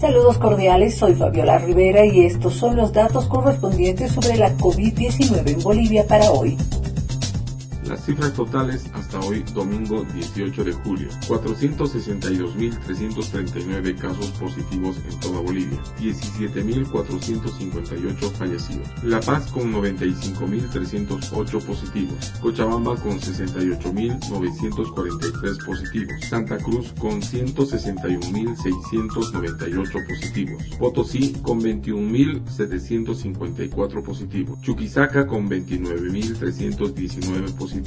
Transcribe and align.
Saludos 0.00 0.38
cordiales, 0.38 0.96
soy 0.96 1.14
Fabiola 1.14 1.58
Rivera 1.58 2.06
y 2.06 2.24
estos 2.24 2.54
son 2.54 2.74
los 2.74 2.90
datos 2.90 3.26
correspondientes 3.26 4.12
sobre 4.12 4.38
la 4.38 4.56
COVID-19 4.56 5.46
en 5.46 5.62
Bolivia 5.62 6.06
para 6.06 6.30
hoy. 6.30 6.56
Las 7.90 8.04
cifras 8.04 8.32
totales 8.34 8.84
hasta 8.94 9.18
hoy, 9.18 9.42
domingo 9.52 10.04
18 10.14 10.62
de 10.62 10.72
julio. 10.72 11.08
462.339 11.26 13.96
casos 13.96 14.28
positivos 14.38 14.96
en 15.10 15.18
toda 15.18 15.40
Bolivia. 15.40 15.82
17.458 15.98 18.30
fallecidos. 18.30 18.86
La 19.02 19.18
Paz 19.18 19.50
con 19.50 19.72
95.308 19.72 21.64
positivos. 21.64 22.32
Cochabamba 22.40 22.94
con 22.94 23.18
68.943 23.18 25.66
positivos. 25.66 26.14
Santa 26.28 26.58
Cruz 26.58 26.92
con 26.96 27.20
161.698 27.20 30.06
positivos. 30.06 30.62
Potosí 30.78 31.32
con 31.42 31.60
21.754 31.60 34.02
positivos. 34.04 34.60
Chuquisaca 34.60 35.26
con 35.26 35.50
29.319 35.50 37.52
positivos 37.56 37.79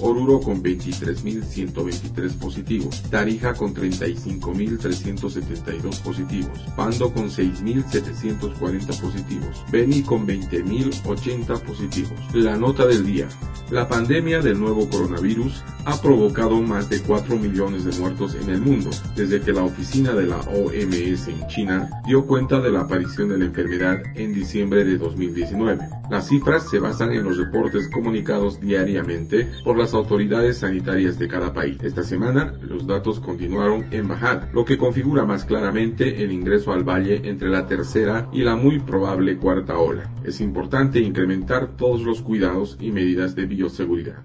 Oruro 0.00 0.40
con 0.40 0.62
23.123 0.62 2.38
positivos, 2.38 3.02
Tarija 3.10 3.52
con 3.54 3.74
35.372 3.74 6.00
positivos, 6.00 6.60
Pando 6.76 7.12
con 7.12 7.28
6.740 7.28 9.00
positivos, 9.00 9.64
Beni 9.70 10.02
con 10.02 10.26
20.080 10.26 11.60
positivos. 11.62 12.34
La 12.34 12.56
nota 12.56 12.86
del 12.86 13.04
día. 13.04 13.28
La 13.70 13.86
pandemia 13.86 14.40
del 14.40 14.58
nuevo 14.58 14.90
coronavirus 14.90 15.62
ha 15.84 16.02
provocado 16.02 16.60
más 16.60 16.90
de 16.90 17.00
4 17.00 17.36
millones 17.36 17.84
de 17.84 17.96
muertos 18.00 18.34
en 18.34 18.50
el 18.50 18.60
mundo 18.60 18.90
desde 19.14 19.40
que 19.40 19.52
la 19.52 19.62
oficina 19.62 20.12
de 20.12 20.26
la 20.26 20.38
OMS 20.40 21.28
en 21.28 21.46
China 21.46 21.88
dio 22.04 22.26
cuenta 22.26 22.60
de 22.60 22.72
la 22.72 22.80
aparición 22.80 23.28
de 23.28 23.38
la 23.38 23.44
enfermedad 23.44 24.02
en 24.16 24.34
diciembre 24.34 24.84
de 24.84 24.98
2019. 24.98 25.88
Las 26.10 26.28
cifras 26.28 26.68
se 26.68 26.80
basan 26.80 27.12
en 27.12 27.22
los 27.22 27.38
reportes 27.38 27.88
comunicados 27.88 28.60
diariamente 28.60 29.48
por 29.62 29.78
las 29.78 29.94
autoridades 29.94 30.58
sanitarias 30.58 31.20
de 31.20 31.28
cada 31.28 31.52
país. 31.52 31.78
Esta 31.80 32.02
semana 32.02 32.52
los 32.62 32.88
datos 32.88 33.20
continuaron 33.20 33.86
en 33.92 34.08
bajar, 34.08 34.50
lo 34.52 34.64
que 34.64 34.78
configura 34.78 35.24
más 35.24 35.44
claramente 35.44 36.24
el 36.24 36.32
ingreso 36.32 36.72
al 36.72 36.82
valle 36.82 37.28
entre 37.28 37.48
la 37.48 37.68
tercera 37.68 38.28
y 38.32 38.42
la 38.42 38.56
muy 38.56 38.80
probable 38.80 39.36
cuarta 39.36 39.78
ola. 39.78 40.10
Es 40.24 40.40
importante 40.40 40.98
incrementar 40.98 41.76
todos 41.76 42.02
los 42.02 42.20
cuidados 42.20 42.76
y 42.80 42.90
medidas 42.90 43.36
de 43.36 43.46
bioseguridad. 43.60 44.24